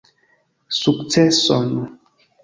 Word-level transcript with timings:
Sukceson! 0.79 1.69